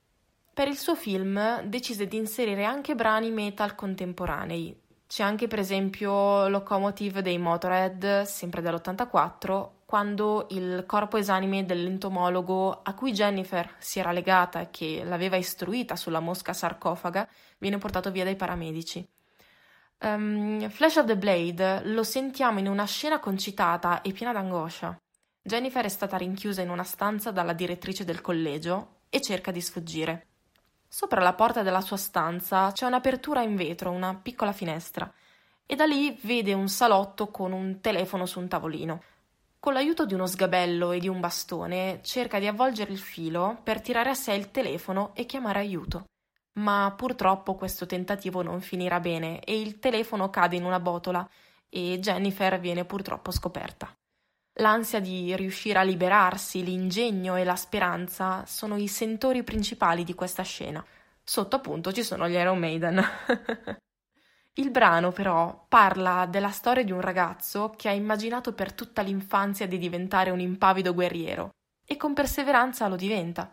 Per 0.53 0.67
il 0.67 0.77
suo 0.77 0.95
film 0.95 1.61
decise 1.63 2.07
di 2.07 2.17
inserire 2.17 2.63
anche 2.63 2.95
brani 2.95 3.31
metal 3.31 3.75
contemporanei. 3.75 4.79
C'è 5.07 5.23
anche 5.23 5.47
per 5.47 5.59
esempio 5.59 6.47
Locomotive 6.47 7.21
dei 7.21 7.37
Motorhead, 7.37 8.23
sempre 8.23 8.61
dell'84, 8.61 9.69
quando 9.85 10.47
il 10.49 10.85
corpo 10.87 11.17
esanime 11.17 11.65
dell'entomologo 11.65 12.81
a 12.81 12.95
cui 12.95 13.11
Jennifer 13.11 13.75
si 13.77 13.99
era 13.99 14.11
legata 14.11 14.59
e 14.59 14.69
che 14.71 15.03
l'aveva 15.03 15.35
istruita 15.35 15.95
sulla 15.95 16.19
mosca 16.19 16.53
sarcofaga 16.53 17.27
viene 17.59 17.77
portato 17.77 18.09
via 18.09 18.23
dai 18.23 18.35
paramedici. 18.35 19.07
Um, 19.99 20.67
Flash 20.69 20.95
of 20.95 21.05
the 21.05 21.15
Blade 21.15 21.83
lo 21.85 22.03
sentiamo 22.03 22.57
in 22.57 22.67
una 22.67 22.85
scena 22.85 23.19
concitata 23.19 24.01
e 24.01 24.11
piena 24.11 24.33
d'angoscia. 24.33 24.99
Jennifer 25.45 25.83
è 25.83 25.89
stata 25.89 26.15
rinchiusa 26.15 26.62
in 26.62 26.69
una 26.69 26.85
stanza 26.85 27.29
dalla 27.31 27.51
direttrice 27.51 28.05
del 28.05 28.21
collegio 28.21 29.00
e 29.09 29.19
cerca 29.19 29.51
di 29.51 29.59
sfuggire. 29.59 30.27
Sopra 30.88 31.19
la 31.21 31.33
porta 31.33 31.63
della 31.63 31.81
sua 31.81 31.97
stanza 31.97 32.71
c'è 32.71 32.85
un'apertura 32.85 33.41
in 33.41 33.57
vetro, 33.57 33.91
una 33.91 34.15
piccola 34.15 34.53
finestra, 34.53 35.12
e 35.65 35.75
da 35.75 35.83
lì 35.83 36.17
vede 36.21 36.53
un 36.53 36.69
salotto 36.69 37.27
con 37.27 37.51
un 37.51 37.81
telefono 37.81 38.25
su 38.25 38.39
un 38.39 38.47
tavolino. 38.47 39.03
Con 39.59 39.73
l'aiuto 39.73 40.05
di 40.05 40.13
uno 40.13 40.27
sgabello 40.27 40.93
e 40.93 41.00
di 41.00 41.09
un 41.09 41.19
bastone 41.19 42.00
cerca 42.03 42.39
di 42.39 42.47
avvolgere 42.47 42.93
il 42.93 43.00
filo 43.00 43.59
per 43.63 43.81
tirare 43.81 44.12
a 44.12 44.15
sé 44.15 44.31
il 44.31 44.50
telefono 44.50 45.12
e 45.13 45.25
chiamare 45.25 45.59
aiuto. 45.59 46.05
Ma 46.53 46.93
purtroppo 46.95 47.55
questo 47.55 47.85
tentativo 47.85 48.43
non 48.43 48.62
finirà 48.62 49.01
bene 49.01 49.41
e 49.41 49.59
il 49.59 49.79
telefono 49.79 50.29
cade 50.29 50.55
in 50.55 50.63
una 50.63 50.79
botola 50.79 51.29
e 51.67 52.00
Jennifer 52.00 52.62
viene 52.62 52.85
purtroppo 52.85 53.31
scoperta. 53.31 53.93
L'ansia 54.57 55.00
di 55.00 55.36
riuscire 55.36 55.79
a 55.79 55.83
liberarsi, 55.83 56.63
l'ingegno 56.63 57.36
e 57.36 57.43
la 57.43 57.55
speranza 57.55 58.45
sono 58.45 58.77
i 58.77 58.88
sentori 58.88 59.43
principali 59.43 60.03
di 60.03 60.13
questa 60.13 60.43
scena. 60.43 60.86
Sotto 61.24 61.55
appunto 61.55 61.91
ci 61.91 62.03
sono 62.03 62.27
gli 62.27 62.33
Iron 62.33 62.60
Maiden. 62.60 63.03
Il 64.55 64.69
brano 64.69 65.12
però 65.12 65.65
parla 65.67 66.27
della 66.27 66.51
storia 66.51 66.83
di 66.83 66.91
un 66.91 67.01
ragazzo 67.01 67.74
che 67.75 67.89
ha 67.89 67.93
immaginato 67.93 68.53
per 68.53 68.74
tutta 68.74 69.01
l'infanzia 69.01 69.67
di 69.67 69.79
diventare 69.79 70.29
un 70.29 70.39
impavido 70.39 70.93
guerriero 70.93 71.50
e 71.83 71.98
con 71.98 72.13
perseveranza 72.13 72.88
lo 72.88 72.95
diventa. 72.95 73.50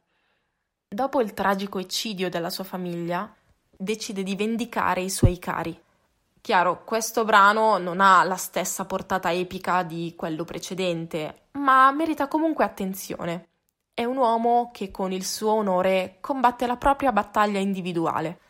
Dopo 0.87 1.23
il 1.23 1.33
tragico 1.33 1.79
eccidio 1.79 2.29
della 2.29 2.51
sua 2.51 2.65
famiglia, 2.65 3.35
decide 3.71 4.23
di 4.23 4.37
vendicare 4.37 5.01
i 5.01 5.09
suoi 5.09 5.39
cari 5.39 5.81
Chiaro, 6.43 6.85
questo 6.85 7.27
brano 7.27 7.77
non 7.77 8.01
ha 8.01 8.25
la 8.25 8.37
stessa 8.37 8.87
portata 8.87 9.31
epica 9.31 9.83
di 9.83 10.15
quello 10.17 10.45
precedente, 10.45 11.49
ma 11.53 11.93
merita 11.93 12.29
comunque 12.29 12.65
attenzione. 12.65 13.49
È 13.93 14.05
un 14.05 14.17
uomo 14.17 14.71
che 14.73 14.91
con 14.91 15.13
il 15.13 15.27
suo 15.27 15.53
onore 15.53 16.17
combatte 16.21 16.67
la 16.67 16.79
propria 16.79 17.13
battaglia 17.13 17.59
individuale. 17.59 18.41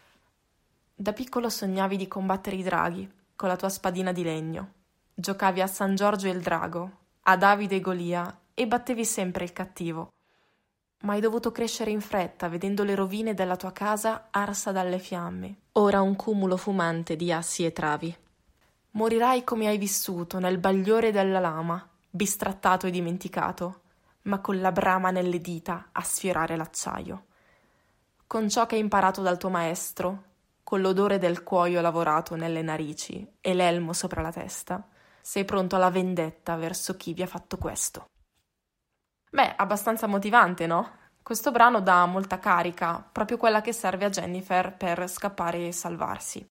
Da 0.94 1.12
piccolo 1.12 1.48
sognavi 1.48 1.96
di 1.96 2.06
combattere 2.06 2.54
i 2.56 2.62
draghi 2.62 3.10
con 3.34 3.48
la 3.48 3.56
tua 3.56 3.68
spadina 3.68 4.12
di 4.12 4.22
legno. 4.22 4.72
Giocavi 5.12 5.60
a 5.60 5.66
San 5.66 5.96
Giorgio 5.96 6.28
e 6.28 6.30
il 6.30 6.42
drago, 6.42 6.90
a 7.22 7.36
Davide 7.36 7.76
e 7.76 7.80
Golia 7.80 8.40
e 8.54 8.68
battevi 8.68 9.04
sempre 9.04 9.42
il 9.42 9.52
cattivo. 9.52 10.12
Ma 11.00 11.14
hai 11.14 11.20
dovuto 11.20 11.50
crescere 11.50 11.90
in 11.90 12.00
fretta 12.00 12.46
vedendo 12.46 12.84
le 12.84 12.94
rovine 12.94 13.34
della 13.34 13.56
tua 13.56 13.72
casa 13.72 14.28
arsa 14.30 14.70
dalle 14.70 15.00
fiamme 15.00 15.59
ora 15.72 16.00
un 16.00 16.16
cumulo 16.16 16.56
fumante 16.56 17.14
di 17.14 17.32
assi 17.32 17.64
e 17.64 17.72
travi. 17.72 18.16
Morirai 18.92 19.44
come 19.44 19.68
hai 19.68 19.78
vissuto, 19.78 20.40
nel 20.40 20.58
bagliore 20.58 21.12
della 21.12 21.38
lama, 21.38 21.88
bistrattato 22.10 22.86
e 22.86 22.90
dimenticato, 22.90 23.82
ma 24.22 24.40
con 24.40 24.60
la 24.60 24.72
brama 24.72 25.10
nelle 25.10 25.40
dita 25.40 25.90
a 25.92 26.02
sfiorare 26.02 26.56
l'acciaio. 26.56 27.26
Con 28.26 28.48
ciò 28.48 28.66
che 28.66 28.74
hai 28.74 28.80
imparato 28.80 29.22
dal 29.22 29.38
tuo 29.38 29.48
maestro, 29.48 30.24
con 30.64 30.80
l'odore 30.80 31.18
del 31.18 31.42
cuoio 31.42 31.80
lavorato 31.80 32.34
nelle 32.34 32.62
narici 32.62 33.26
e 33.40 33.54
l'elmo 33.54 33.92
sopra 33.92 34.22
la 34.22 34.32
testa, 34.32 34.86
sei 35.20 35.44
pronto 35.44 35.76
alla 35.76 35.90
vendetta 35.90 36.56
verso 36.56 36.96
chi 36.96 37.12
vi 37.12 37.22
ha 37.22 37.26
fatto 37.26 37.58
questo. 37.58 38.06
Beh, 39.30 39.54
abbastanza 39.54 40.08
motivante, 40.08 40.66
no? 40.66 40.98
Questo 41.30 41.52
brano 41.52 41.80
dà 41.80 42.06
molta 42.06 42.40
carica, 42.40 43.08
proprio 43.12 43.36
quella 43.36 43.60
che 43.60 43.72
serve 43.72 44.04
a 44.04 44.08
Jennifer 44.10 44.76
per 44.76 45.08
scappare 45.08 45.68
e 45.68 45.70
salvarsi. 45.70 46.44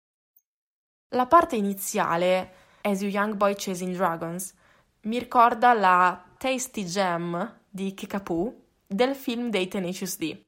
La 1.15 1.25
parte 1.25 1.57
iniziale, 1.57 2.53
As 2.83 3.01
You 3.01 3.11
Young 3.11 3.33
Boy 3.33 3.55
Chasing 3.57 3.93
Dragons, 3.93 4.53
mi 5.01 5.19
ricorda 5.19 5.73
la 5.73 6.23
Tasty 6.37 6.85
Jam 6.85 7.59
di 7.67 7.93
Kickapoo 7.93 8.55
del 8.87 9.15
film 9.15 9.49
dei 9.49 9.67
Tenacious 9.67 10.17
D. 10.17 10.41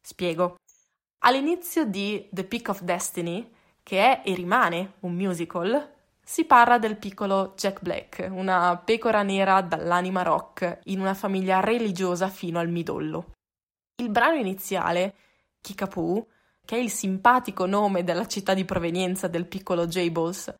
Spiego. 0.00 0.56
All'inizio 1.18 1.84
di 1.84 2.28
The 2.32 2.42
Peak 2.42 2.70
of 2.70 2.80
Destiny, 2.80 3.48
che 3.84 4.00
è 4.00 4.22
e 4.28 4.34
rimane 4.34 4.94
un 5.02 5.14
musical, 5.14 5.92
si 6.20 6.44
parla 6.44 6.80
del 6.80 6.96
piccolo 6.96 7.52
Jack 7.56 7.82
Black, 7.82 8.26
una 8.32 8.76
pecora 8.84 9.22
nera 9.22 9.60
dall'anima 9.60 10.22
rock 10.22 10.80
in 10.86 10.98
una 10.98 11.14
famiglia 11.14 11.60
religiosa 11.60 12.28
fino 12.28 12.58
al 12.58 12.68
midollo. 12.68 13.34
Il 13.98 14.10
brano 14.10 14.36
iniziale, 14.36 15.14
Kickapoo, 15.62 16.26
che 16.66 16.76
è 16.76 16.78
il 16.78 16.90
simpatico 16.90 17.64
nome 17.64 18.04
della 18.04 18.26
città 18.26 18.52
di 18.52 18.66
provenienza 18.66 19.26
del 19.26 19.46
piccolo 19.46 19.86
Jables, 19.86 20.54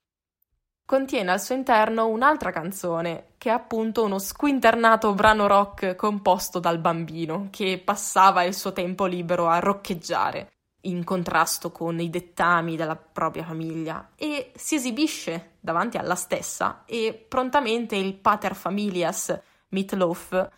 contiene 0.87 1.33
al 1.33 1.41
suo 1.43 1.55
interno 1.55 2.07
un'altra 2.07 2.51
canzone, 2.51 3.35
che 3.37 3.51
è 3.51 3.53
appunto 3.53 4.05
uno 4.05 4.19
squinternato 4.19 5.13
brano 5.13 5.47
rock 5.49 5.97
composto 5.97 6.61
dal 6.61 6.79
bambino, 6.79 7.49
che 7.51 7.79
passava 7.85 8.43
il 8.43 8.55
suo 8.55 8.73
tempo 8.73 9.05
libero 9.05 9.49
a 9.49 9.59
roccheggiare, 9.59 10.53
in 10.83 11.05
contrasto 11.05 11.71
con 11.71 12.01
i 12.01 12.09
dettami 12.09 12.75
della 12.75 12.97
propria 12.97 13.45
famiglia, 13.45 14.13
e 14.17 14.53
si 14.55 14.77
esibisce 14.77 15.57
davanti 15.61 15.99
alla 15.99 16.15
stessa, 16.15 16.85
e 16.87 17.27
prontamente 17.29 17.97
il 17.97 18.15
pater 18.15 18.55
familias 18.55 19.39
Meatloaf 19.69 20.49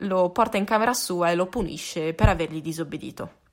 lo 0.00 0.30
porta 0.30 0.56
in 0.56 0.64
camera 0.64 0.94
sua 0.94 1.30
e 1.30 1.34
lo 1.34 1.46
punisce 1.46 2.14
per 2.14 2.28
avergli 2.28 2.60
disobbedito 2.60 3.44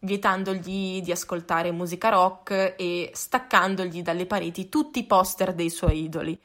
vietandogli 0.00 1.00
di 1.02 1.10
ascoltare 1.10 1.72
musica 1.72 2.10
rock 2.10 2.74
e 2.76 3.10
staccandogli 3.12 4.02
dalle 4.02 4.26
pareti 4.26 4.68
tutti 4.68 5.00
i 5.00 5.06
poster 5.06 5.54
dei 5.54 5.70
suoi 5.70 6.04
idoli. 6.04 6.38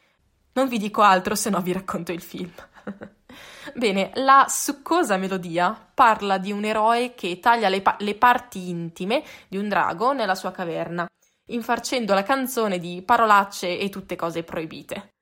Non 0.53 0.67
vi 0.67 0.77
dico 0.77 1.01
altro 1.01 1.35
se 1.35 1.49
no 1.49 1.61
vi 1.61 1.73
racconto 1.73 2.11
il 2.11 2.21
film. 2.21 2.51
Bene, 3.75 4.11
la 4.15 4.45
succosa 4.49 5.17
melodia 5.17 5.75
parla 5.93 6.37
di 6.37 6.51
un 6.51 6.63
eroe 6.63 7.13
che 7.15 7.39
taglia 7.39 7.69
le, 7.69 7.81
pa- 7.81 7.95
le 7.99 8.15
parti 8.15 8.69
intime 8.69 9.23
di 9.47 9.57
un 9.57 9.67
drago 9.69 10.13
nella 10.13 10.35
sua 10.35 10.51
caverna, 10.51 11.07
infarcendo 11.47 12.13
la 12.13 12.23
canzone 12.23 12.77
di 12.77 13.01
parolacce 13.01 13.79
e 13.79 13.89
tutte 13.89 14.15
cose 14.15 14.43
proibite. 14.43 15.12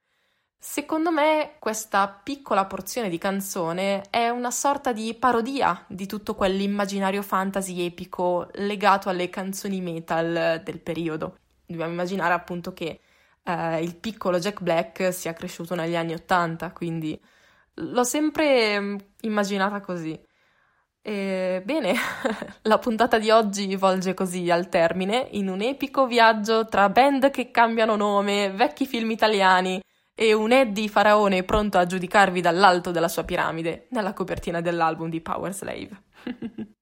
Secondo 0.63 1.09
me 1.09 1.55
questa 1.57 2.07
piccola 2.07 2.65
porzione 2.65 3.09
di 3.09 3.17
canzone 3.17 4.03
è 4.11 4.29
una 4.29 4.51
sorta 4.51 4.93
di 4.93 5.15
parodia 5.15 5.83
di 5.87 6.05
tutto 6.05 6.35
quell'immaginario 6.35 7.23
fantasy 7.23 7.83
epico 7.83 8.47
legato 8.53 9.09
alle 9.09 9.27
canzoni 9.31 9.81
metal 9.81 10.61
del 10.63 10.79
periodo. 10.79 11.39
Dobbiamo 11.65 11.91
immaginare 11.91 12.35
appunto 12.35 12.73
che 12.73 12.99
eh, 13.43 13.81
il 13.81 13.95
piccolo 13.95 14.37
Jack 14.37 14.61
Black 14.61 15.11
sia 15.11 15.33
cresciuto 15.33 15.73
negli 15.73 15.95
anni 15.95 16.13
Ottanta, 16.13 16.71
quindi 16.71 17.19
l'ho 17.73 18.03
sempre 18.03 18.79
mm, 18.79 18.95
immaginata 19.21 19.81
così. 19.81 20.17
E, 21.01 21.63
bene, 21.65 21.95
la 22.61 22.77
puntata 22.77 23.17
di 23.17 23.31
oggi 23.31 23.75
volge 23.75 24.13
così 24.13 24.51
al 24.51 24.69
termine 24.69 25.27
in 25.31 25.49
un 25.49 25.61
epico 25.61 26.05
viaggio 26.05 26.67
tra 26.67 26.87
band 26.89 27.31
che 27.31 27.49
cambiano 27.49 27.95
nome, 27.95 28.51
vecchi 28.51 28.85
film 28.85 29.09
italiani 29.09 29.81
e 30.13 30.33
un 30.33 30.51
Eddie 30.51 30.87
faraone 30.87 31.43
pronto 31.43 31.77
a 31.77 31.85
giudicarvi 31.85 32.41
dall'alto 32.41 32.91
della 32.91 33.07
sua 33.07 33.23
piramide 33.23 33.87
nella 33.89 34.13
copertina 34.13 34.61
dell'album 34.61 35.09
di 35.09 35.21
Power 35.21 35.53
Slave. 35.53 36.03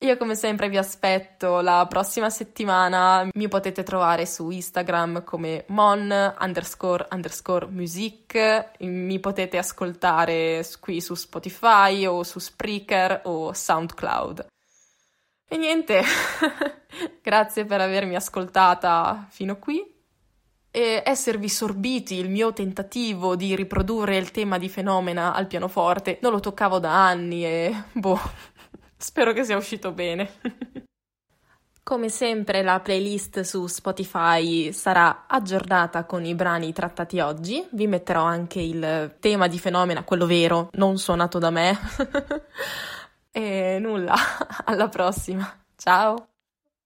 Io 0.00 0.18
come 0.18 0.34
sempre 0.34 0.68
vi 0.68 0.76
aspetto 0.76 1.62
la 1.62 1.86
prossima 1.88 2.28
settimana, 2.28 3.26
mi 3.32 3.48
potete 3.48 3.82
trovare 3.82 4.26
su 4.26 4.50
Instagram 4.50 5.24
come 5.24 5.64
mon 5.68 6.34
underscore 6.38 7.08
underscore 7.10 7.66
music, 7.68 8.72
mi 8.80 9.18
potete 9.20 9.56
ascoltare 9.56 10.62
qui 10.80 11.00
su 11.00 11.14
Spotify 11.14 12.04
o 12.04 12.22
su 12.24 12.38
Spreaker 12.38 13.22
o 13.24 13.54
SoundCloud. 13.54 14.46
E 15.48 15.56
niente, 15.56 16.02
grazie 17.22 17.64
per 17.64 17.80
avermi 17.80 18.16
ascoltata 18.16 19.26
fino 19.30 19.58
qui 19.58 19.95
e 20.76 21.02
esservi 21.06 21.48
sorbiti 21.48 22.16
il 22.16 22.28
mio 22.28 22.52
tentativo 22.52 23.34
di 23.34 23.56
riprodurre 23.56 24.18
il 24.18 24.30
tema 24.30 24.58
di 24.58 24.68
Fenomena 24.68 25.32
al 25.32 25.46
pianoforte. 25.46 26.18
Non 26.20 26.32
lo 26.32 26.40
toccavo 26.40 26.78
da 26.78 27.06
anni 27.06 27.46
e 27.46 27.84
boh, 27.92 28.20
spero 28.94 29.32
che 29.32 29.42
sia 29.42 29.56
uscito 29.56 29.92
bene. 29.92 30.34
Come 31.82 32.10
sempre 32.10 32.62
la 32.62 32.80
playlist 32.80 33.40
su 33.40 33.66
Spotify 33.68 34.70
sarà 34.70 35.24
aggiornata 35.26 36.04
con 36.04 36.26
i 36.26 36.34
brani 36.34 36.74
trattati 36.74 37.20
oggi, 37.20 37.66
vi 37.70 37.86
metterò 37.86 38.24
anche 38.24 38.60
il 38.60 39.16
tema 39.18 39.46
di 39.46 39.58
Fenomena, 39.58 40.04
quello 40.04 40.26
vero, 40.26 40.68
non 40.72 40.98
suonato 40.98 41.38
da 41.38 41.48
me. 41.48 41.78
e 43.32 43.78
nulla, 43.80 44.14
alla 44.66 44.90
prossima, 44.90 45.50
ciao! 45.74 46.35